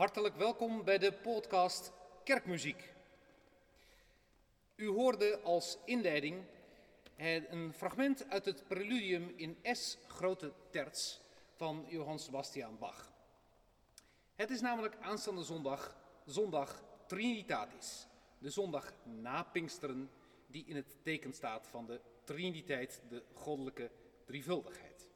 Hartelijk 0.00 0.36
welkom 0.36 0.84
bij 0.84 0.98
de 0.98 1.12
podcast 1.12 1.92
Kerkmuziek. 2.24 2.92
U 4.76 4.88
hoorde 4.88 5.40
als 5.40 5.78
inleiding 5.84 6.44
een 7.16 7.72
fragment 7.72 8.30
uit 8.30 8.44
het 8.44 8.68
preludium 8.68 9.32
in 9.36 9.58
S 9.62 9.98
grote 10.06 10.52
terts 10.70 11.20
van 11.56 11.84
Johann 11.88 12.18
Sebastian 12.18 12.78
Bach. 12.78 13.12
Het 14.34 14.50
is 14.50 14.60
namelijk 14.60 14.96
aanstaande 15.00 15.42
zondag, 15.42 15.96
zondag 16.26 16.82
Trinitatis, 17.06 18.06
de 18.38 18.50
zondag 18.50 18.92
na 19.04 19.42
Pinksteren, 19.42 20.10
die 20.46 20.64
in 20.66 20.76
het 20.76 20.96
teken 21.02 21.32
staat 21.32 21.66
van 21.66 21.86
de 21.86 22.00
Triniteit, 22.24 23.02
de 23.08 23.22
goddelijke 23.32 23.90
drievuldigheid. 24.24 25.10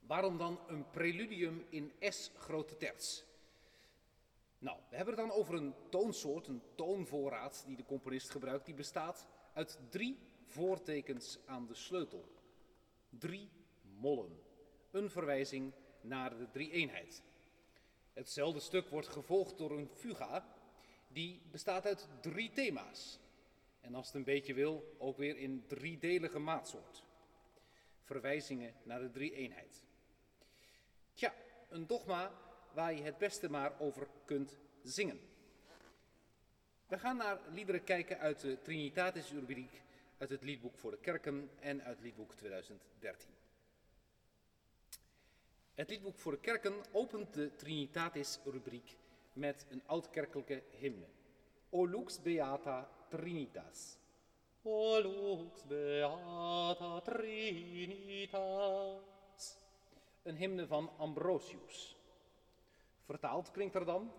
Waarom 0.00 0.38
dan 0.38 0.60
een 0.66 0.90
preludium 0.90 1.66
in 1.68 1.92
S 2.00 2.30
grote 2.36 2.76
terts? 2.76 3.30
Nou, 4.62 4.78
we 4.88 4.96
hebben 4.96 5.14
het 5.14 5.26
dan 5.26 5.36
over 5.36 5.54
een 5.54 5.74
toonsoort, 5.88 6.46
een 6.46 6.62
toonvoorraad 6.74 7.62
die 7.66 7.76
de 7.76 7.84
componist 7.84 8.30
gebruikt, 8.30 8.64
die 8.64 8.74
bestaat 8.74 9.26
uit 9.52 9.78
drie 9.88 10.18
voortekens 10.46 11.38
aan 11.46 11.66
de 11.66 11.74
sleutel. 11.74 12.24
Drie 13.08 13.50
mollen. 13.82 14.40
Een 14.90 15.10
verwijzing 15.10 15.72
naar 16.00 16.38
de 16.38 16.50
drie-eenheid. 16.50 17.22
Hetzelfde 18.12 18.60
stuk 18.60 18.88
wordt 18.88 19.08
gevolgd 19.08 19.58
door 19.58 19.70
een 19.70 19.88
fuga, 19.88 20.46
die 21.08 21.42
bestaat 21.50 21.86
uit 21.86 22.08
drie 22.20 22.52
thema's. 22.52 23.18
En 23.80 23.94
als 23.94 24.06
het 24.06 24.14
een 24.14 24.24
beetje 24.24 24.54
wil, 24.54 24.96
ook 24.98 25.16
weer 25.16 25.36
in 25.36 25.64
driedelige 25.66 26.38
maatsoort. 26.38 27.04
Verwijzingen 28.00 28.74
naar 28.82 29.00
de 29.00 29.10
drie-eenheid. 29.10 29.84
Tja, 31.12 31.34
een 31.68 31.86
dogma 31.86 32.32
waar 32.74 32.94
je 32.94 33.02
het 33.02 33.18
beste 33.18 33.50
maar 33.50 33.72
over 33.78 34.06
kunt 34.24 34.56
zingen. 34.82 35.20
We 36.86 36.98
gaan 36.98 37.16
naar 37.16 37.38
liederen 37.52 37.84
kijken 37.84 38.18
uit 38.18 38.40
de 38.40 38.62
Trinitatis-rubriek, 38.62 39.82
uit 40.18 40.30
het 40.30 40.42
liedboek 40.42 40.78
voor 40.78 40.90
de 40.90 40.98
kerken 40.98 41.50
en 41.60 41.82
uit 41.82 42.00
liedboek 42.00 42.34
2013. 42.34 43.30
Het 45.74 45.90
liedboek 45.90 46.18
voor 46.18 46.32
de 46.32 46.38
kerken 46.38 46.74
opent 46.90 47.34
de 47.34 47.54
Trinitatis-rubriek 47.56 48.96
met 49.32 49.66
een 49.68 49.82
oudkerkelijke 49.86 50.62
hymne. 50.78 51.06
O 51.70 51.88
lux 51.88 52.22
beata 52.22 52.88
Trinitas. 53.08 53.96
O 54.62 55.00
lux 55.00 55.66
beata 55.66 57.00
Trinitas. 57.00 58.26
Een 60.22 60.36
hymne 60.36 60.66
van 60.66 60.90
Ambrosius. 60.96 61.96
Vertaald 63.12 63.50
klinkt 63.50 63.74
er 63.74 63.84
dan. 63.84 64.12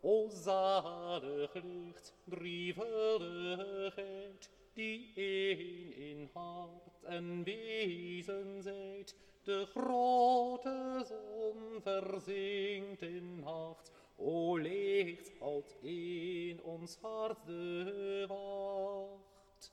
O 0.00 0.28
zalig 0.28 1.54
licht, 1.54 2.14
drievuldigheid, 2.24 4.50
die 4.72 5.12
één 5.14 5.92
in 5.92 6.28
hart 6.32 7.02
en 7.02 7.44
wezen 7.44 8.62
zijt, 8.62 9.16
de 9.42 9.66
grote 9.66 11.04
zon 11.06 11.82
verzinkt 11.82 13.02
in 13.02 13.40
nacht. 13.40 13.92
O 14.16 14.56
licht, 14.56 15.32
houdt 15.38 15.76
in 15.82 16.62
ons 16.62 16.98
hart 17.00 17.46
de 17.46 18.24
wacht. 18.28 19.72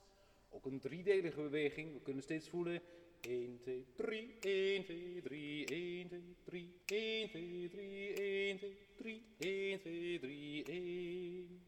Ook 0.50 0.66
een 0.66 0.80
driedelige 0.80 1.40
beweging, 1.40 1.92
we 1.92 2.00
kunnen 2.00 2.22
steeds 2.22 2.48
voelen. 2.48 2.82
1, 3.26 3.58
2, 3.60 3.86
3, 3.96 4.36
1, 4.40 4.84
2, 4.84 5.20
3, 5.22 5.66
1, 5.66 6.08
2, 6.08 6.36
3, 6.44 6.74
1, 6.86 7.28
2, 7.28 7.68
3, 7.68 8.14
1, 8.14 8.58
2, 8.58 8.76
3, 8.96 9.24
1, 9.38 9.80
2, 9.80 10.18
3, 10.18 10.64
1. 10.64 11.66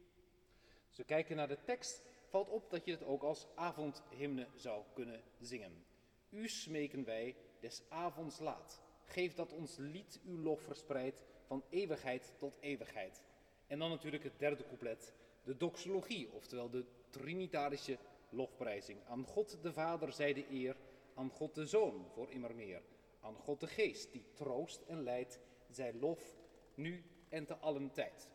Als 0.88 0.96
we 0.96 1.04
kijken 1.04 1.36
naar 1.36 1.48
de 1.48 1.62
tekst, 1.64 2.02
valt 2.28 2.48
op 2.48 2.70
dat 2.70 2.84
je 2.84 2.90
het 2.90 3.04
ook 3.04 3.22
als 3.22 3.46
avondhymne 3.54 4.46
zou 4.54 4.82
kunnen 4.94 5.22
zingen. 5.40 5.84
U 6.30 6.48
smeken 6.48 7.04
wij 7.04 7.36
des 7.60 7.82
avonds 7.88 8.38
laat. 8.38 8.80
Geef 9.04 9.34
dat 9.34 9.52
ons 9.52 9.76
lied 9.76 10.20
uw 10.24 10.38
lof 10.38 10.60
verspreidt 10.62 11.24
van 11.46 11.64
eeuwigheid 11.70 12.32
tot 12.38 12.56
eeuwigheid. 12.60 13.24
En 13.66 13.78
dan 13.78 13.90
natuurlijk 13.90 14.24
het 14.24 14.38
derde 14.38 14.64
couplet, 14.64 15.14
de 15.44 15.56
doxologie, 15.56 16.32
oftewel 16.32 16.70
de 16.70 16.84
trinitarische 17.10 17.98
lofprijzing. 18.30 18.98
Aan 19.06 19.24
God 19.24 19.58
de 19.62 19.72
Vader 19.72 20.12
zij 20.12 20.32
de 20.32 20.46
eer, 20.50 20.76
aan 21.18 21.30
God 21.30 21.54
de 21.54 21.66
Zoon 21.66 22.06
voor 22.08 22.30
immer 22.30 22.54
meer. 22.54 22.82
Aan 23.20 23.34
God 23.34 23.60
de 23.60 23.66
Geest, 23.66 24.12
die 24.12 24.24
troost 24.34 24.82
en 24.82 25.02
leidt, 25.02 25.40
zij 25.68 25.94
lof, 25.94 26.36
nu 26.74 27.04
en 27.28 27.46
te 27.46 27.56
allen 27.56 27.90
tijd. 27.90 28.28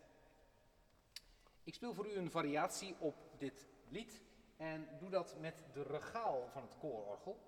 Ik 1.64 1.74
speel 1.74 1.94
voor 1.94 2.08
u 2.08 2.14
een 2.14 2.32
variatie 2.32 2.96
op 3.00 3.16
dit 3.38 3.68
lied 3.90 4.22
en 4.58 4.88
doe 5.00 5.10
dat 5.10 5.36
met 5.40 5.64
de 5.74 5.84
regaal 5.84 6.48
van 6.48 6.62
het 6.62 6.78
koororgel. 6.78 7.40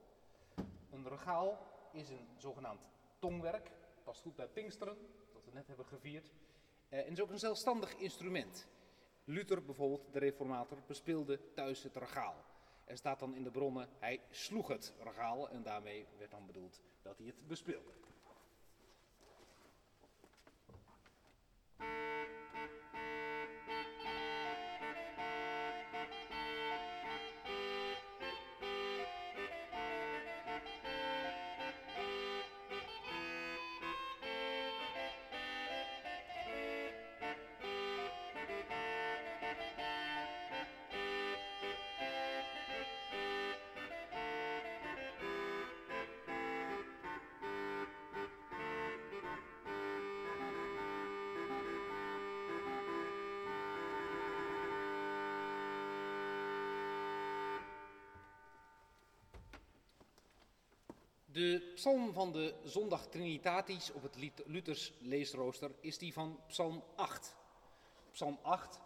Een 0.91 1.07
regaal 1.07 1.57
is 1.91 2.09
een 2.09 2.27
zogenaamd 2.37 2.81
tongwerk, 3.19 3.71
past 4.03 4.21
goed 4.21 4.35
bij 4.35 4.47
Pinksteren, 4.47 4.97
dat 5.33 5.45
we 5.45 5.51
net 5.51 5.67
hebben 5.67 5.85
gevierd. 5.85 6.31
Uh, 6.89 6.99
en 6.99 7.11
is 7.11 7.21
ook 7.21 7.29
een 7.29 7.39
zelfstandig 7.39 7.95
instrument. 7.95 8.67
Luther 9.23 9.65
bijvoorbeeld, 9.65 10.13
de 10.13 10.19
reformator, 10.19 10.77
bespeelde 10.87 11.39
thuis 11.53 11.83
het 11.83 11.95
regaal. 11.95 12.35
Er 12.85 12.97
staat 12.97 13.19
dan 13.19 13.35
in 13.35 13.43
de 13.43 13.51
bronnen, 13.51 13.89
hij 13.99 14.21
sloeg 14.29 14.67
het 14.67 14.93
regaal 15.03 15.49
en 15.49 15.63
daarmee 15.63 16.07
werd 16.17 16.31
dan 16.31 16.45
bedoeld 16.45 16.81
dat 17.01 17.17
hij 17.17 17.27
het 17.27 17.47
bespeelde. 17.47 17.91
De 61.35 61.71
psalm 61.73 62.13
van 62.13 62.31
de 62.31 62.53
zondag 62.63 63.07
Trinitatis 63.07 63.91
op 63.91 64.03
het 64.03 64.15
Luthers 64.45 64.93
leesrooster 64.99 65.71
is 65.79 65.97
die 65.97 66.13
van 66.13 66.39
psalm 66.47 66.83
8. 66.95 67.35
Psalm 68.11 68.39
8, 68.41 68.79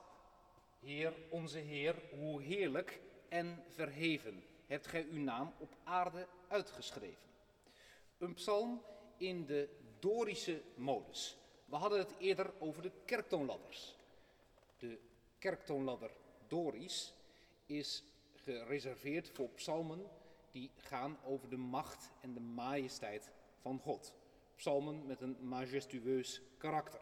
Heer, 0.80 1.13
onze 1.30 1.57
Heer, 1.57 1.96
hoe 2.12 2.42
heerlijk 2.42 3.01
en 3.28 3.63
verheven 3.68 4.44
hebt 4.66 4.88
gij 4.88 5.06
uw 5.12 5.22
naam 5.22 5.54
op 5.57 5.75
aarde 5.84 6.28
uitgeschreven. 6.48 7.28
Een 8.18 8.34
psalm 8.34 8.81
in 9.18 9.45
de 9.45 9.69
Dorische 10.00 10.62
modus. 10.75 11.38
We 11.66 11.75
hadden 11.75 12.00
het 12.00 12.13
eerder 12.18 12.54
over 12.60 12.81
de 12.81 12.92
kerktoonladders. 13.06 13.95
De 14.78 15.00
kerktoonladder 15.40 16.12
Doris 16.48 17.13
is 17.66 18.04
gereserveerd 18.36 19.30
voor 19.30 19.50
psalmen 19.50 20.19
die 20.51 20.72
gaan 20.75 21.18
over 21.24 21.50
de 21.50 21.57
macht 21.57 22.12
en 22.22 22.34
de 22.34 22.40
majesteit 22.40 23.31
van 23.57 23.80
God. 23.80 24.13
Psalmen 24.56 25.06
met 25.06 25.22
een 25.22 25.38
majestueus 25.42 26.42
karakter. 26.57 27.00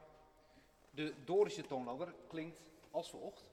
De 0.92 1.14
Dorische 1.26 1.62
toonladder 1.62 2.14
klinkt 2.28 2.62
als 2.92 3.10
volgt. 3.10 3.50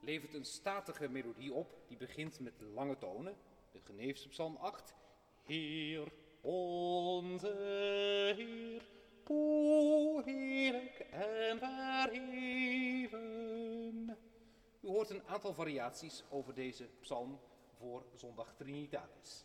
Levert 0.00 0.34
een 0.34 0.44
statige 0.44 1.08
melodie 1.08 1.52
op 1.52 1.76
die 1.86 1.96
begint 1.96 2.40
met 2.40 2.60
lange 2.60 2.98
tonen. 2.98 3.36
De 3.72 3.80
Geneefse 3.80 4.28
psalm 4.28 4.56
8. 4.56 4.94
Heer, 5.42 6.12
onze 6.40 7.54
Heer, 8.36 8.82
hoe 9.28 10.22
heerlijk 10.24 11.06
en 11.10 11.58
verheven. 11.58 13.18
U 14.80 14.88
hoort 14.88 15.10
een 15.10 15.26
aantal 15.26 15.54
variaties 15.54 16.24
over 16.28 16.54
deze 16.54 16.88
psalm 17.00 17.38
voor 17.78 18.06
zondag 18.14 18.54
Trinitatis. 18.56 19.44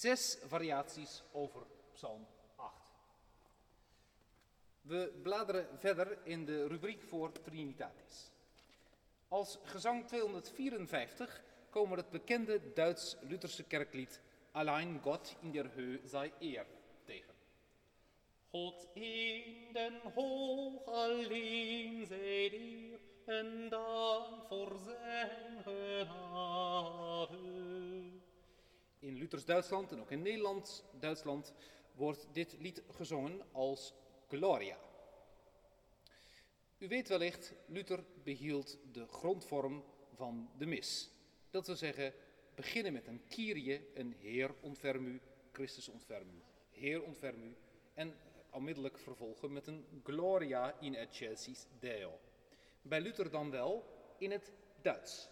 Zes 0.00 0.38
variaties 0.48 1.22
over 1.32 1.62
Psalm 1.92 2.26
8. 2.56 2.92
We 4.82 5.18
bladeren 5.22 5.66
verder 5.78 6.18
in 6.22 6.44
de 6.44 6.66
rubriek 6.66 7.02
voor 7.02 7.32
Trinitatis. 7.32 8.30
Als 9.28 9.58
gezang 9.62 10.06
254 10.06 11.42
komen 11.70 11.96
het 11.98 12.10
bekende 12.10 12.72
Duits-Lutherse 12.72 13.62
kerklied 13.62 14.20
Allein 14.52 15.00
Gott 15.02 15.36
in 15.40 15.52
der 15.52 15.70
Höhe 15.74 16.00
sei 16.08 16.32
er 16.40 16.66
tegen. 17.04 17.34
God 18.50 18.88
in 18.94 19.72
den 19.72 20.00
hoog 20.14 20.84
alleen 20.84 22.06
zij 22.06 22.52
eer 22.52 22.98
en 23.26 23.68
dank 23.68 24.46
voor 24.48 24.78
zijn 24.84 25.62
genade. 25.62 27.38
In 29.00 29.16
Luthers 29.16 29.44
Duitsland 29.44 29.92
en 29.92 30.00
ook 30.00 30.10
in 30.10 30.22
Nederlands 30.22 30.82
Duitsland 30.98 31.52
wordt 31.92 32.26
dit 32.32 32.56
lied 32.58 32.82
gezongen 32.90 33.42
als 33.52 33.94
Gloria. 34.28 34.78
U 36.78 36.88
weet 36.88 37.08
wellicht, 37.08 37.52
Luther 37.66 38.04
behield 38.22 38.78
de 38.92 39.06
grondvorm 39.06 39.84
van 40.14 40.50
de 40.58 40.66
mis. 40.66 41.10
Dat 41.50 41.66
wil 41.66 41.76
zeggen, 41.76 42.14
beginnen 42.54 42.92
met 42.92 43.06
een 43.06 43.22
Kyrie, 43.28 43.88
een 43.94 44.12
Heer 44.18 44.54
ontferm 44.60 45.06
u, 45.06 45.20
Christus 45.52 45.88
ontferm 45.88 46.30
u, 46.30 46.42
Heer 46.70 47.02
ontferm 47.02 47.42
u, 47.42 47.56
en 47.94 48.14
onmiddellijk 48.50 48.98
vervolgen 48.98 49.52
met 49.52 49.66
een 49.66 49.86
Gloria 50.04 50.80
in 50.80 50.94
excelsis 50.94 51.66
Deo. 51.78 52.18
Bij 52.82 53.00
Luther 53.00 53.30
dan 53.30 53.50
wel 53.50 53.84
in 54.18 54.30
het 54.30 54.52
Duits. 54.82 55.28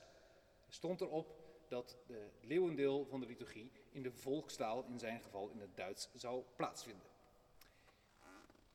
Stond 0.68 1.00
erop 1.00 1.37
dat 1.68 1.96
de 2.06 2.28
leeuwendeel 2.40 3.06
van 3.06 3.20
de 3.20 3.26
liturgie 3.26 3.72
in 3.90 4.02
de 4.02 4.12
volkstaal, 4.12 4.84
in 4.84 4.98
zijn 4.98 5.20
geval 5.20 5.48
in 5.48 5.60
het 5.60 5.76
Duits, 5.76 6.08
zou 6.14 6.44
plaatsvinden. 6.56 7.06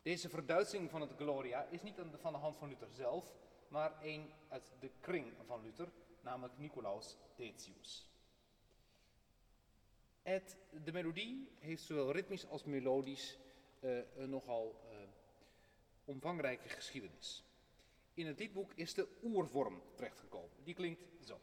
Deze 0.01 0.29
verduitsing 0.29 0.89
van 0.89 1.01
het 1.01 1.13
Gloria 1.15 1.63
is 1.63 1.81
niet 1.81 1.95
van 2.19 2.31
de 2.31 2.38
hand 2.38 2.57
van 2.57 2.67
Luther 2.67 2.91
zelf, 2.91 3.33
maar 3.67 4.03
een 4.03 4.31
uit 4.47 4.71
de 4.79 4.89
kring 5.00 5.33
van 5.45 5.62
Luther, 5.62 5.91
namelijk 6.21 6.57
Nicolaus 6.57 7.17
Decius. 7.35 8.07
Het, 10.21 10.57
de 10.83 10.91
melodie 10.91 11.50
heeft 11.59 11.83
zowel 11.83 12.12
ritmisch 12.12 12.47
als 12.47 12.63
melodisch 12.63 13.38
uh, 13.79 14.00
een 14.15 14.29
nogal 14.29 14.81
uh, 14.91 14.97
omvangrijke 16.05 16.69
geschiedenis. 16.69 17.43
In 18.13 18.27
het 18.27 18.39
liedboek 18.39 18.71
is 18.73 18.93
de 18.93 19.07
oervorm 19.23 19.81
terechtgekomen. 19.95 20.50
Die 20.63 20.73
klinkt 20.73 21.03
zo. 21.25 21.39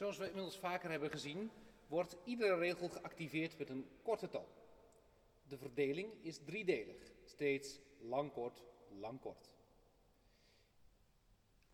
Zoals 0.00 0.18
we 0.18 0.26
inmiddels 0.26 0.58
vaker 0.58 0.90
hebben 0.90 1.10
gezien, 1.10 1.50
wordt 1.86 2.16
iedere 2.24 2.54
regel 2.54 2.88
geactiveerd 2.88 3.58
met 3.58 3.68
een 3.68 3.88
korte 4.02 4.28
toon. 4.28 4.46
De 5.48 5.58
verdeling 5.58 6.12
is 6.22 6.38
driedelig, 6.38 7.12
steeds 7.24 7.80
lang-kort, 7.98 8.62
lang-kort. 8.98 9.50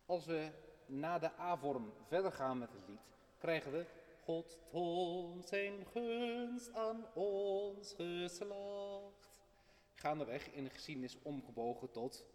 Als 0.05 0.25
we 0.25 0.51
na 0.85 1.19
de 1.19 1.31
A-vorm 1.39 1.93
verder 2.07 2.31
gaan 2.31 2.57
met 2.57 2.71
het 2.71 2.87
lied, 2.87 3.07
krijgen 3.37 3.71
we 3.71 3.85
God 4.23 4.57
toont 4.69 5.47
zijn 5.47 5.85
gunst 5.85 6.73
aan 6.73 7.05
ons 7.13 7.93
geslacht. 7.93 9.31
Gaandeweg 9.93 10.51
in 10.51 10.63
de 10.63 10.69
geschiedenis 10.69 11.17
omgebogen 11.21 11.91
tot 11.91 12.25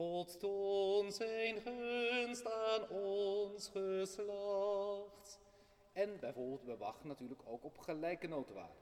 God 0.00 0.40
toont 0.40 1.14
zijn 1.14 1.60
gunst 1.60 2.52
aan 2.52 2.88
ons 2.88 3.68
geslacht. 3.68 5.40
En 5.92 6.18
bijvoorbeeld 6.20 6.64
bij 6.64 6.76
Bach 6.76 7.04
natuurlijk 7.04 7.40
ook 7.44 7.64
op 7.64 7.78
gelijke 7.78 8.26
notenwaarde. 8.26 8.74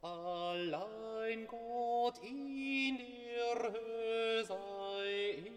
Allein 0.00 1.46
God 1.46 2.20
in 2.20 2.96
der 2.96 3.74
er. 4.50 5.50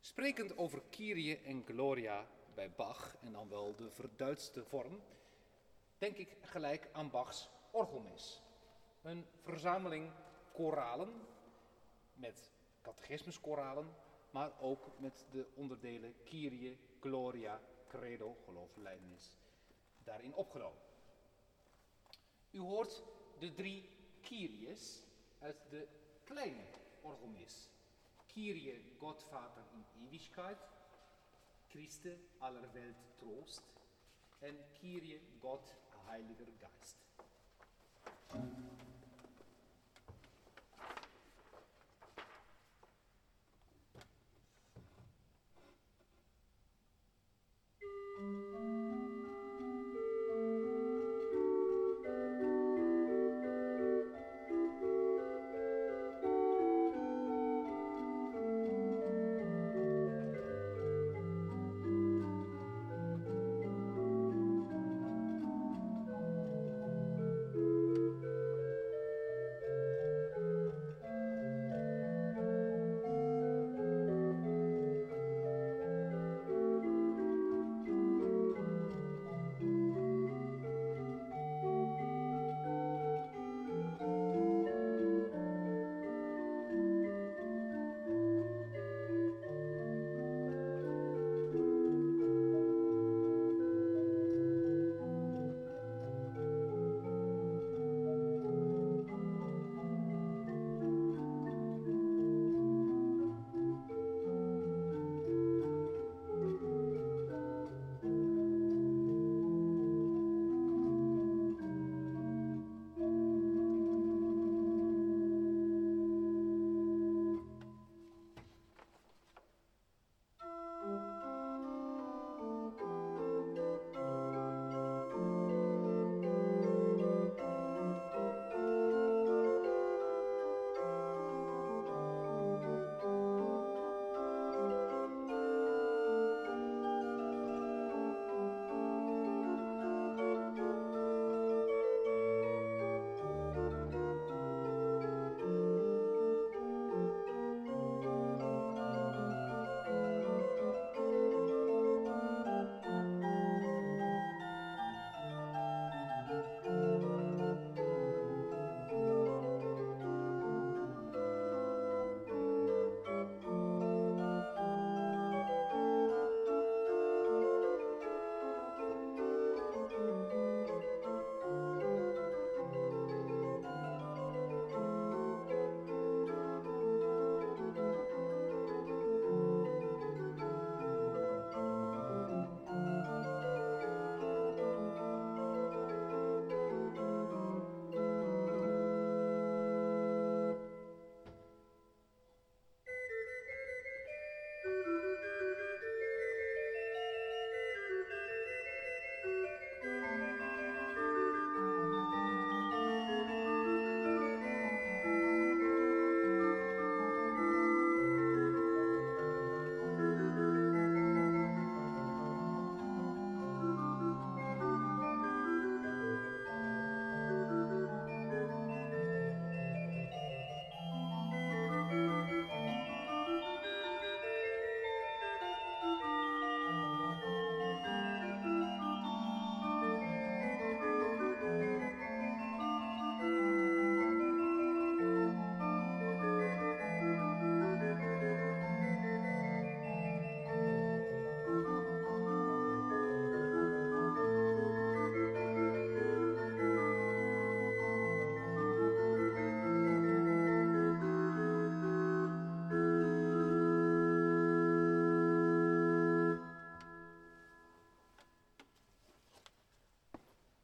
Sprekend 0.00 0.56
over 0.56 0.82
Kyrie 0.90 1.38
en 1.38 1.64
Gloria 1.66 2.26
bij 2.54 2.70
Bach, 2.70 3.16
en 3.22 3.32
dan 3.32 3.48
wel 3.48 3.74
de 3.76 3.90
verduidste 3.90 4.64
vorm, 4.64 5.00
denk 5.98 6.16
ik 6.16 6.36
gelijk 6.40 6.88
aan 6.92 7.10
Bachs 7.10 7.48
orgelmis. 7.70 8.42
Een 9.02 9.26
verzameling 9.40 10.10
koralen 10.52 11.30
met 12.22 12.50
catechismuskoralen, 12.82 13.94
maar 14.30 14.60
ook 14.60 14.90
met 14.98 15.26
de 15.30 15.46
onderdelen 15.54 16.14
Kyrie, 16.24 16.78
Gloria, 17.00 17.60
Credo, 17.88 18.36
geloof, 18.44 18.70
daarin 20.04 20.34
opgenomen. 20.34 20.78
U 22.50 22.58
hoort 22.58 23.02
de 23.38 23.54
drie 23.54 23.88
Kyries 24.20 25.02
uit 25.38 25.56
de 25.70 25.88
kleine 26.24 26.64
orgelmis. 27.00 27.68
Kyrie, 28.26 28.94
Godvater 28.98 29.64
in 29.72 30.06
Ewigkeit, 30.06 30.58
Christe 31.68 32.18
aller 32.38 32.72
Welt 32.72 32.96
Trost 33.16 33.62
en 34.38 34.58
Kyrie, 34.72 35.20
Gott, 35.40 35.74
Heiliger 36.06 36.52
Geist. 36.58 36.96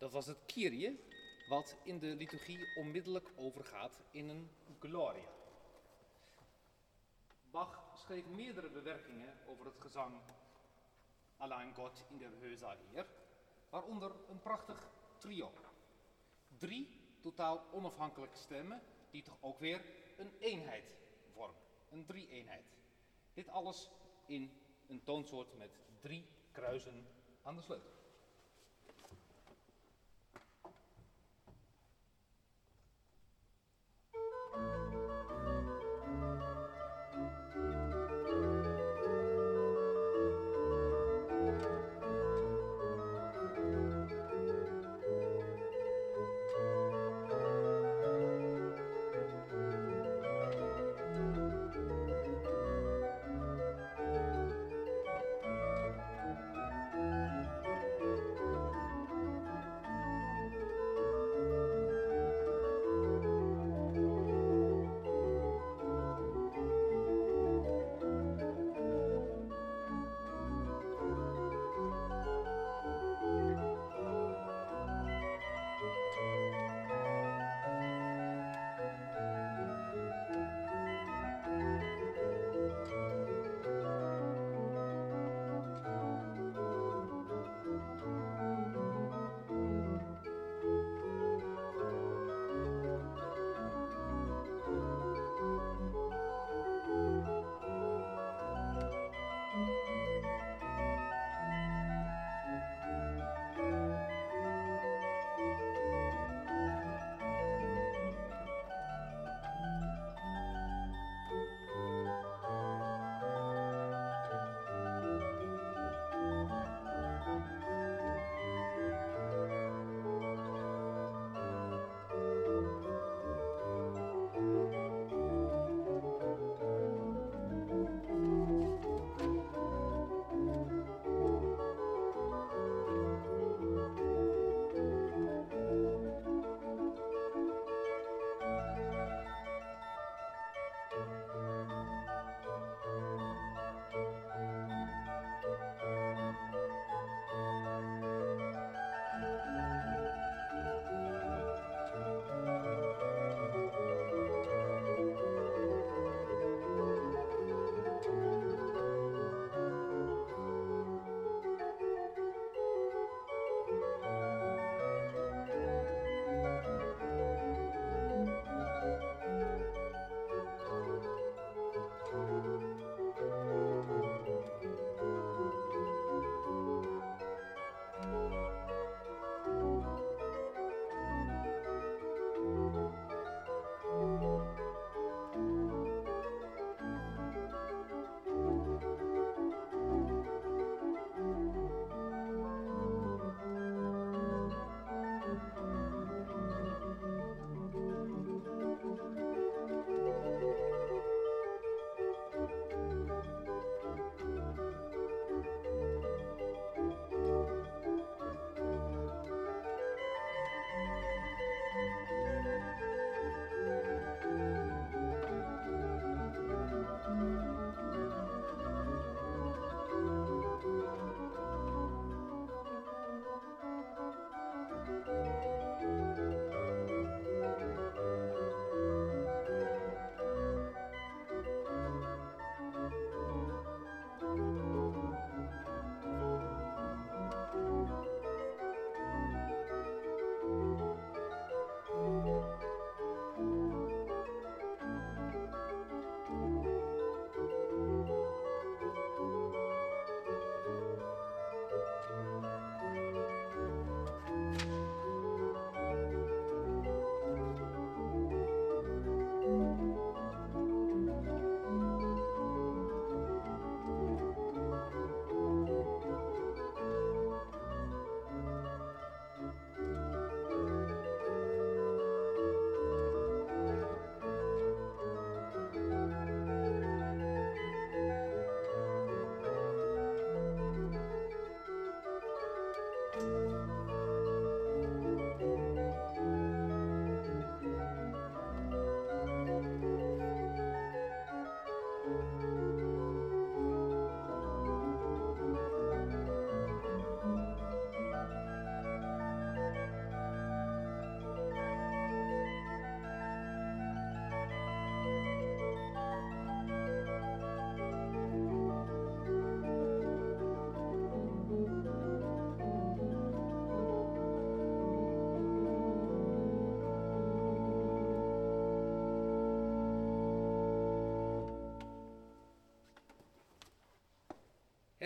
Dat 0.09 0.17
was 0.17 0.37
het 0.37 0.47
Kyrie, 0.47 1.01
wat 1.49 1.77
in 1.83 1.99
de 1.99 2.07
liturgie 2.07 2.77
onmiddellijk 2.77 3.31
overgaat 3.37 4.01
in 4.11 4.29
een 4.29 4.51
Gloria. 4.79 5.29
Bach 7.51 7.83
schreef 7.95 8.27
meerdere 8.27 8.71
bewerkingen 8.71 9.35
over 9.47 9.67
het 9.67 9.81
gezang 9.81 10.21
Allein 11.37 11.75
God 11.75 12.05
in 12.11 12.19
der 12.19 12.31
Hösa 12.31 12.77
Eer, 12.95 13.07
waaronder 13.71 14.13
een 14.29 14.41
prachtig 14.41 14.91
trio. 15.19 15.53
Drie 16.59 17.01
totaal 17.21 17.65
onafhankelijke 17.73 18.37
stemmen 18.37 18.83
die 19.11 19.23
toch 19.23 19.39
ook 19.41 19.59
weer 19.59 19.85
een 20.17 20.33
eenheid 20.39 20.97
vormen, 21.33 21.61
een 21.91 22.05
drie-eenheid. 22.05 22.77
Dit 23.35 23.49
alles 23.49 23.91
in 24.27 24.51
een 24.87 25.03
toonsoort 25.05 25.57
met 25.57 25.81
drie 26.01 26.27
kruisen 26.53 27.07
aan 27.43 27.57
de 27.57 27.63
sleutel. 27.63 27.98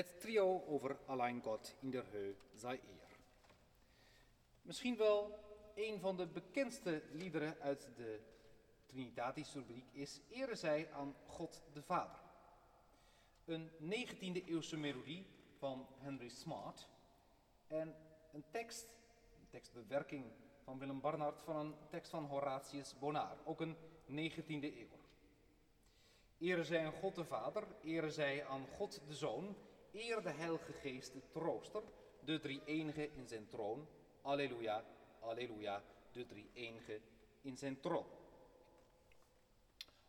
Het 0.02 0.20
trio 0.20 0.64
over 0.66 0.98
Allein 1.06 1.42
Gott 1.42 1.76
in 1.80 1.90
der 1.90 2.04
Höhe 2.12 2.34
sei 2.54 2.80
eer. 2.86 3.18
Misschien 4.62 4.96
wel 4.96 5.38
een 5.74 6.00
van 6.00 6.16
de 6.16 6.26
bekendste 6.26 7.02
liederen 7.12 7.56
uit 7.60 7.88
de 7.96 8.20
Trinitatis 8.86 9.54
rubriek 9.54 9.86
is 9.92 10.20
Ere 10.28 10.54
zij 10.54 10.92
aan 10.92 11.14
God 11.26 11.62
de 11.72 11.82
Vader. 11.82 12.20
Een 13.44 13.70
19e 13.70 14.44
eeuwse 14.46 14.76
melodie 14.76 15.26
van 15.58 15.86
Henry 15.98 16.28
Smart 16.28 16.88
en 17.66 17.94
een 18.32 18.44
tekst, 18.50 18.88
een 19.40 19.48
tekstbewerking 19.48 20.24
van 20.64 20.78
Willem 20.78 21.00
Barnard 21.00 21.42
van 21.42 21.56
een 21.56 21.74
tekst 21.88 22.10
van 22.10 22.24
Horatius 22.24 22.98
Bonaar, 22.98 23.36
ook 23.44 23.60
een 23.60 23.76
19e 24.06 24.46
eeuw. 24.48 25.00
Ere 26.38 26.64
zij 26.64 26.86
aan 26.86 26.92
God 26.92 27.14
de 27.14 27.24
Vader, 27.24 27.66
ere 27.82 28.10
zij 28.10 28.46
aan 28.46 28.66
God 28.66 29.02
de 29.06 29.14
Zoon, 29.14 29.56
eer 29.92 30.22
de 30.22 30.30
Heilige 30.30 30.72
Geest 30.72 31.12
de 31.12 31.20
trooster, 31.30 31.82
de 32.24 32.40
drie 32.40 32.60
enige 32.64 33.10
in 33.12 33.28
zijn 33.28 33.48
troon. 33.48 33.86
Alleluia, 34.22 34.84
alleluia, 35.20 35.82
de 36.12 36.26
drie 36.26 36.50
enige 36.52 37.00
in 37.40 37.56
zijn 37.56 37.80
troon. 37.80 38.06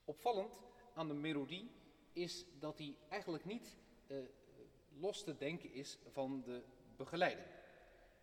Opvallend 0.06 0.62
aan 0.94 1.08
de 1.08 1.14
melodie 1.14 1.72
is 2.14 2.46
dat 2.60 2.78
hij 2.78 2.96
eigenlijk 3.10 3.46
niet 3.46 3.78
eh, 4.08 4.18
los 5.00 5.24
te 5.24 5.38
denken 5.38 5.74
is 5.74 5.98
van 6.12 6.42
de 6.46 6.64
begeleiding. 6.98 7.48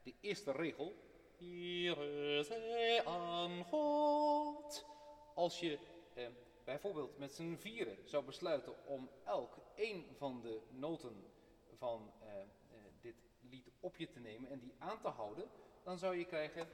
De 0.02 0.14
eerste 0.20 0.52
regel, 0.52 0.94
Ere 1.38 2.42
zij 2.42 3.04
aan 3.04 3.64
God. 3.64 4.86
Als 5.34 5.60
je 5.60 5.78
eh, 6.14 6.26
bijvoorbeeld 6.64 7.18
met 7.18 7.32
z'n 7.32 7.56
vieren 7.56 7.96
zou 8.04 8.24
besluiten 8.24 8.86
om 8.86 9.10
elk 9.24 9.56
één 9.74 10.04
van 10.16 10.40
de 10.40 10.60
noten 10.70 11.24
van 11.80 12.12
eh, 12.18 12.40
eh, 12.40 12.46
dit 13.00 13.14
lied 13.40 13.70
op 13.80 13.96
je 13.96 14.08
te 14.08 14.20
nemen 14.20 14.50
en 14.50 14.58
die 14.58 14.74
aan 14.78 15.00
te 15.00 15.08
houden, 15.08 15.48
dan 15.82 15.98
zou 15.98 16.16
je 16.16 16.24
krijgen. 16.24 16.68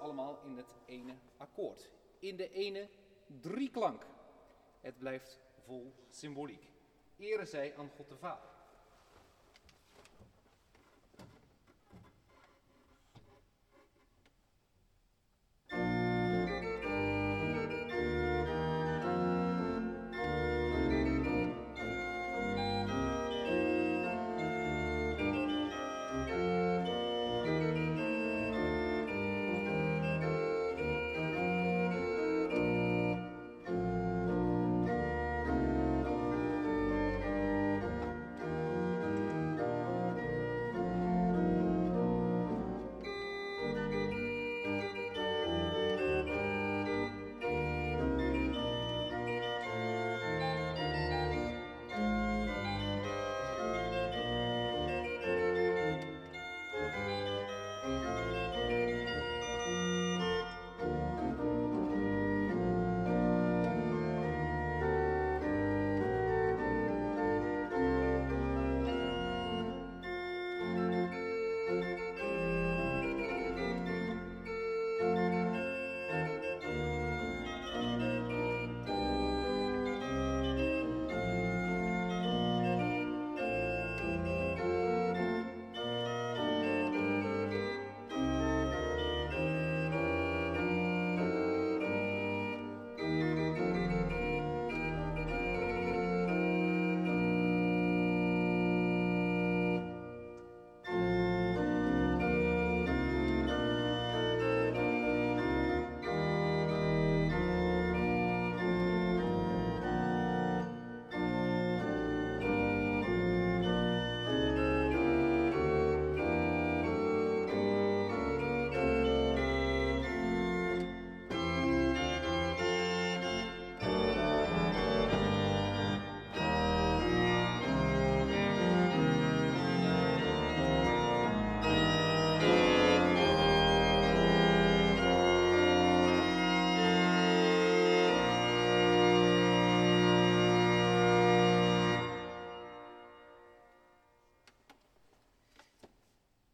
Allemaal 0.00 0.40
in 0.44 0.56
het 0.56 0.74
ene 0.86 1.14
akkoord. 1.36 1.90
In 2.18 2.36
de 2.36 2.50
ene 2.50 2.88
drieklank. 3.26 4.06
Het 4.80 4.98
blijft 4.98 5.40
vol 5.64 5.92
symboliek. 6.08 6.70
Ere 7.16 7.44
zij 7.44 7.76
aan 7.76 7.90
God 7.96 8.08
de 8.08 8.16
Vader. 8.16 8.51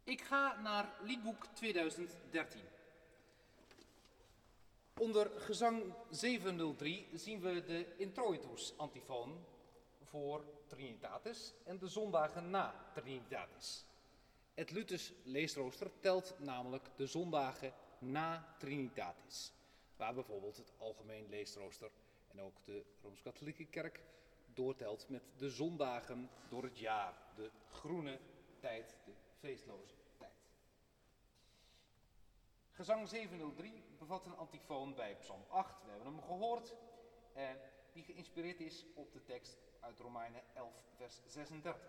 Ik 0.09 0.21
ga 0.21 0.61
naar 0.61 0.93
liedboek 1.01 1.45
2013. 1.53 2.61
Onder 4.97 5.29
gezang 5.39 5.93
703 6.09 7.07
zien 7.13 7.41
we 7.41 7.63
de 7.63 7.95
introitus 7.97 8.73
antifoon 8.77 9.45
voor 10.03 10.43
Trinitatis 10.67 11.53
en 11.63 11.77
de 11.77 11.87
zondagen 11.87 12.49
na 12.49 12.91
Trinitatis. 12.93 13.85
Het 14.53 14.71
Luthers 14.71 15.11
leesrooster 15.23 15.91
telt 15.99 16.35
namelijk 16.39 16.89
de 16.95 17.07
zondagen 17.07 17.73
na 17.99 18.55
Trinitatis, 18.59 19.51
waar 19.95 20.13
bijvoorbeeld 20.13 20.57
het 20.57 20.71
algemeen 20.77 21.29
leesrooster 21.29 21.91
en 22.27 22.41
ook 22.41 22.65
de 22.65 22.85
Rooms-Katholieke 23.01 23.65
Kerk 23.65 24.03
doortelt 24.53 25.09
met 25.09 25.23
de 25.37 25.49
zondagen 25.49 26.29
door 26.49 26.63
het 26.63 26.77
jaar, 26.77 27.13
de 27.35 27.49
groene 27.71 28.19
tijd, 28.59 28.95
de 29.05 29.11
feestloze. 29.39 29.98
Gezang 32.79 33.07
703 33.07 33.83
bevat 33.97 34.25
een 34.25 34.37
antifoon 34.37 34.93
bij 34.95 35.15
Psalm 35.15 35.45
8, 35.47 35.83
we 35.83 35.89
hebben 35.89 36.13
hem 36.13 36.21
gehoord, 36.21 36.75
eh, 37.33 37.49
die 37.91 38.03
geïnspireerd 38.03 38.59
is 38.59 38.85
op 38.95 39.13
de 39.13 39.23
tekst 39.23 39.59
uit 39.79 39.99
Romeinen 39.99 40.41
11, 40.53 40.73
vers 40.95 41.21
36. 41.25 41.81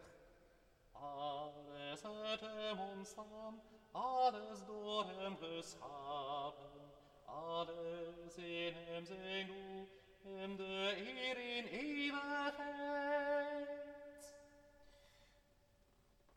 Alles 0.93 2.05
uit 2.05 2.41
hem 2.41 2.79
ontstaan, 2.79 3.63
alles 3.91 4.65
door 4.65 5.05
hem 5.05 5.37
geschapen, 5.37 6.93
alles 7.25 8.37
in 8.37 8.75
hem 8.75 9.05
zijn 9.05 9.47
doel, 9.47 9.89
hem 10.23 10.57
de 10.57 10.95
eer 10.97 11.57
in 11.57 11.65
eeuwigheid. 11.65 12.15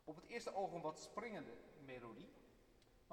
Op 0.04 0.16
het 0.16 0.26
eerste 0.26 0.56
oog 0.56 0.72
een 0.72 0.82
wat 0.82 1.00
springende 1.00 1.58
melodie, 1.86 2.43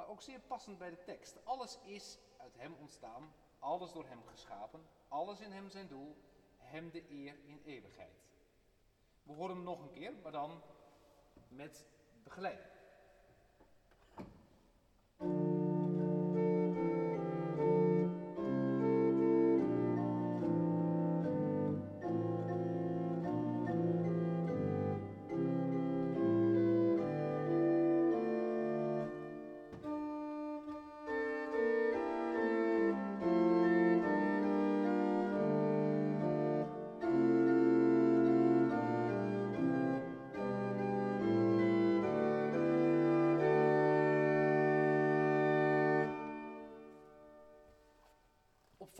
maar 0.00 0.08
ook 0.08 0.22
zeer 0.22 0.40
passend 0.40 0.78
bij 0.78 0.90
de 0.90 1.02
tekst. 1.02 1.44
Alles 1.44 1.78
is 1.82 2.18
uit 2.36 2.56
hem 2.56 2.74
ontstaan, 2.80 3.34
alles 3.58 3.92
door 3.92 4.06
hem 4.06 4.22
geschapen, 4.26 4.86
alles 5.08 5.40
in 5.40 5.52
hem 5.52 5.70
zijn 5.70 5.88
doel, 5.88 6.16
hem 6.56 6.90
de 6.90 7.10
eer 7.10 7.34
in 7.44 7.62
eeuwigheid. 7.64 8.24
We 9.22 9.32
horen 9.32 9.54
hem 9.54 9.64
nog 9.64 9.80
een 9.80 9.90
keer, 9.90 10.12
maar 10.22 10.32
dan 10.32 10.62
met 11.48 11.86
begeleiding. 12.22 12.79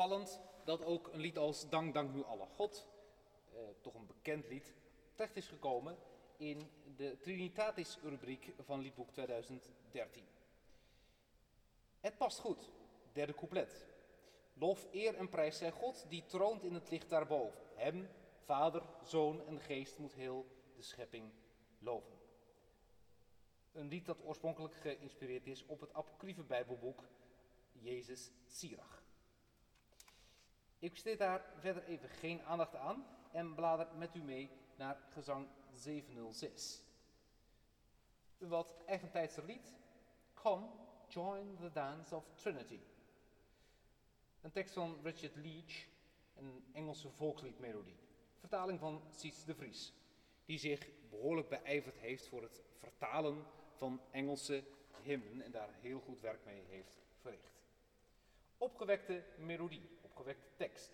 Opvallend 0.00 0.40
dat 0.64 0.84
ook 0.84 1.12
een 1.12 1.20
lied 1.20 1.38
als 1.38 1.68
Dank, 1.68 1.94
dank 1.94 2.12
nu 2.12 2.24
alle 2.24 2.46
God, 2.46 2.86
eh, 3.52 3.58
toch 3.80 3.94
een 3.94 4.06
bekend 4.06 4.48
lied, 4.48 4.74
terecht 5.14 5.36
is 5.36 5.46
gekomen 5.46 5.96
in 6.36 6.70
de 6.96 7.16
Trinitatis-rubriek 7.20 8.52
van 8.58 8.80
liedboek 8.80 9.10
2013. 9.10 10.24
Het 12.00 12.16
past 12.16 12.38
goed, 12.38 12.70
derde 13.12 13.34
couplet. 13.34 13.86
Lof, 14.52 14.86
eer 14.92 15.14
en 15.14 15.28
prijs 15.28 15.58
zij 15.58 15.70
God, 15.70 16.06
die 16.08 16.24
troont 16.24 16.62
in 16.62 16.74
het 16.74 16.90
licht 16.90 17.08
daarboven. 17.08 17.60
Hem, 17.74 18.08
Vader, 18.44 18.82
Zoon 19.02 19.46
en 19.46 19.60
Geest 19.60 19.98
moet 19.98 20.14
heel 20.14 20.46
de 20.76 20.82
schepping 20.82 21.30
loven. 21.78 22.18
Een 23.72 23.88
lied 23.88 24.06
dat 24.06 24.24
oorspronkelijk 24.24 24.74
geïnspireerd 24.74 25.46
is 25.46 25.66
op 25.66 25.80
het 25.80 25.94
apocryfe 25.94 26.42
Bijbelboek 26.42 27.04
Jezus 27.72 28.30
Sirach. 28.46 28.99
Ik 30.80 30.92
besteed 30.92 31.18
daar 31.18 31.44
verder 31.58 31.84
even 31.84 32.08
geen 32.08 32.42
aandacht 32.42 32.74
aan 32.74 33.06
en 33.32 33.54
blader 33.54 33.88
met 33.96 34.14
u 34.14 34.22
mee 34.22 34.50
naar 34.76 34.98
gezang 35.12 35.46
706. 35.74 36.82
Een 38.38 38.48
wat 38.48 38.74
eigentijdse 38.86 39.44
lied. 39.44 39.72
Come, 40.34 40.66
join 41.08 41.56
the 41.60 41.70
dance 41.72 42.16
of 42.16 42.24
Trinity. 42.34 42.80
Een 44.40 44.52
tekst 44.52 44.74
van 44.74 44.98
Richard 45.02 45.36
Leach, 45.36 45.86
een 46.36 46.64
Engelse 46.72 47.10
volksliedmelodie. 47.10 47.98
Vertaling 48.38 48.78
van 48.78 49.02
Siets 49.10 49.44
de 49.44 49.54
Vries, 49.54 49.92
die 50.44 50.58
zich 50.58 50.88
behoorlijk 51.10 51.48
beijverd 51.48 51.96
heeft 51.96 52.26
voor 52.26 52.42
het 52.42 52.62
vertalen 52.78 53.44
van 53.76 54.00
Engelse 54.10 54.64
hymnen 55.02 55.42
en 55.42 55.50
daar 55.50 55.74
heel 55.80 56.00
goed 56.00 56.20
werk 56.20 56.44
mee 56.44 56.62
heeft 56.68 56.98
verricht. 57.20 57.60
Opgewekte 58.58 59.24
melodie, 59.36 59.88
correct 60.20 60.58
text. 60.58 60.90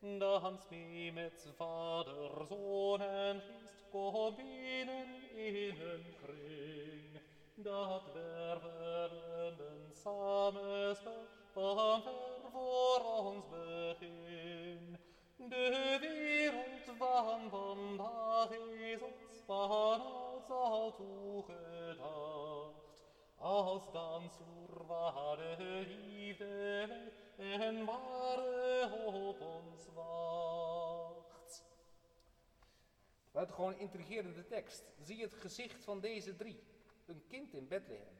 Da 0.00 0.38
Dans 0.40 0.70
mimets 0.70 1.46
vader 1.58 2.46
sonen 2.48 3.40
hist 3.40 3.84
gobinen 3.92 5.10
innen 5.34 6.04
kring, 6.22 7.20
dat 7.54 8.02
wervelenden 8.14 9.92
sames 10.02 10.98
van 11.52 12.02
uns 12.54 13.44
begin. 13.50 14.98
De 15.36 15.96
wereld 16.00 16.96
van 16.98 17.50
vandaag 17.50 18.50
is 18.50 19.00
ons 19.00 19.42
van 19.46 20.00
ouds 20.00 20.50
al 20.50 20.94
toegedaan, 20.96 22.72
Als 23.46 23.90
de 25.56 25.84
liefde 25.86 26.88
leidt 27.36 27.60
en 27.60 27.84
ware 27.84 28.88
hoop 29.10 29.40
ons 29.40 29.86
wacht. 29.94 31.64
Buitengewoon 33.30 33.78
intrigerende 33.78 34.46
tekst. 34.46 34.84
Zie 35.00 35.22
het 35.22 35.34
gezicht 35.34 35.84
van 35.84 36.00
deze 36.00 36.36
drie. 36.36 36.62
Een 37.04 37.24
kind 37.28 37.52
in 37.52 37.68
Bethlehem. 37.68 38.18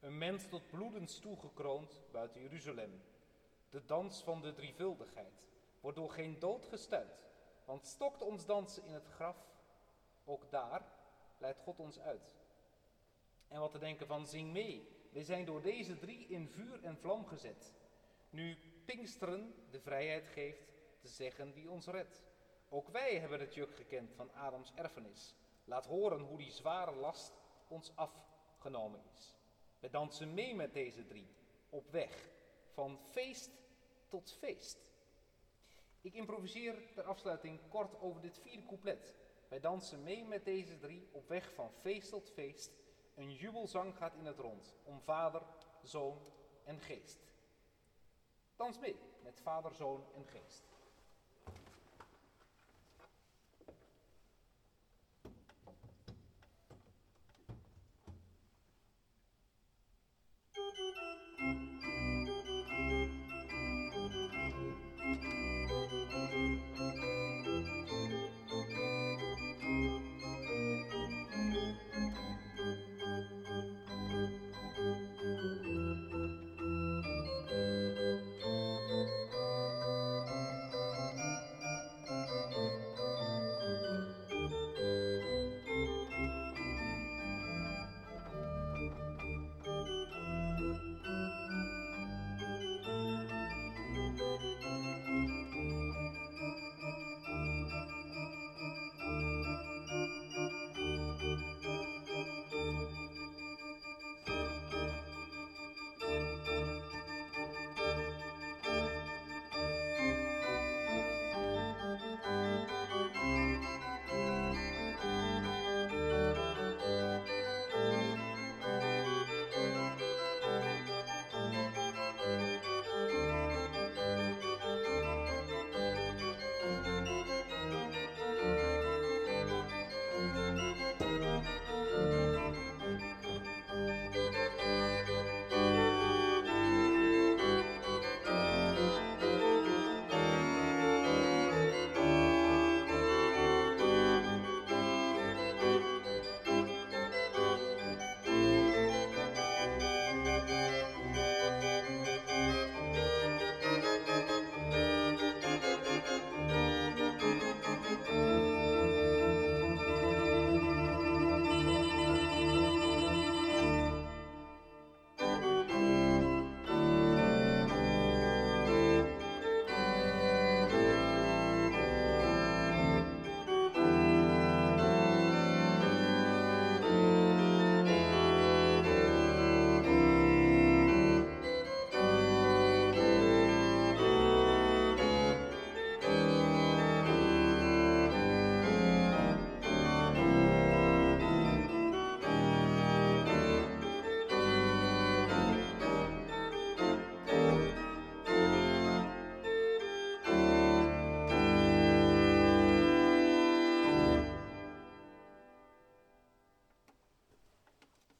Een 0.00 0.18
mens 0.18 0.48
tot 0.48 0.70
bloedens 0.70 1.18
toegekroond 1.18 2.02
buiten 2.10 2.40
Jeruzalem. 2.40 3.02
De 3.70 3.84
dans 3.84 4.22
van 4.22 4.40
de 4.40 4.52
drievuldigheid 4.52 5.44
wordt 5.80 5.96
door 5.96 6.10
geen 6.10 6.38
dood 6.38 6.66
gestuit. 6.66 7.18
Want 7.64 7.86
stokt 7.86 8.22
ons 8.22 8.46
dansen 8.46 8.84
in 8.84 8.92
het 8.92 9.06
graf, 9.06 9.36
ook 10.24 10.50
daar 10.50 10.92
leidt 11.38 11.60
God 11.60 11.78
ons 11.78 11.98
uit. 11.98 12.39
En 13.50 13.60
wat 13.60 13.70
te 13.70 13.78
denken 13.78 14.06
van 14.06 14.26
zing 14.26 14.52
mee, 14.52 14.88
we 15.12 15.24
zijn 15.24 15.44
door 15.44 15.62
deze 15.62 15.98
drie 15.98 16.26
in 16.28 16.48
vuur 16.48 16.82
en 16.82 16.98
vlam 16.98 17.26
gezet. 17.26 17.74
Nu 18.30 18.56
Pinksteren 18.84 19.54
de 19.70 19.80
vrijheid 19.80 20.26
geeft 20.26 20.72
te 21.00 21.08
zeggen 21.08 21.52
wie 21.52 21.70
ons 21.70 21.86
redt. 21.86 22.24
Ook 22.68 22.88
wij 22.88 23.18
hebben 23.18 23.40
het 23.40 23.54
juk 23.54 23.74
gekend 23.74 24.14
van 24.14 24.32
Adams 24.34 24.72
erfenis. 24.74 25.34
Laat 25.64 25.86
horen 25.86 26.20
hoe 26.20 26.38
die 26.38 26.50
zware 26.50 26.94
last 26.94 27.32
ons 27.68 27.92
afgenomen 27.94 29.00
is. 29.14 29.34
We 29.80 29.90
dansen 29.90 30.34
mee 30.34 30.54
met 30.54 30.72
deze 30.72 31.04
drie, 31.04 31.28
op 31.68 31.90
weg, 31.90 32.30
van 32.72 32.98
feest 33.10 33.50
tot 34.08 34.32
feest. 34.32 34.92
Ik 36.00 36.14
improviseer 36.14 36.92
ter 36.94 37.04
afsluiting 37.04 37.60
kort 37.68 38.00
over 38.00 38.20
dit 38.20 38.38
vierde 38.38 38.66
couplet. 38.66 39.16
Wij 39.48 39.60
dansen 39.60 40.02
mee 40.02 40.24
met 40.24 40.44
deze 40.44 40.78
drie, 40.78 41.08
op 41.12 41.28
weg 41.28 41.54
van 41.54 41.70
feest 41.80 42.10
tot 42.10 42.30
feest. 42.30 42.79
Een 43.20 43.34
jubelzang 43.34 43.96
gaat 43.96 44.14
in 44.14 44.26
het 44.26 44.38
rond 44.38 44.74
om 44.84 45.00
Vader, 45.00 45.42
Zoon 45.82 46.18
en 46.64 46.80
Geest. 46.80 47.18
Dans 48.56 48.78
mee 48.78 48.96
met 49.22 49.40
Vader, 49.40 49.74
Zoon 49.74 50.04
en 50.14 50.26
Geest. 50.26 50.70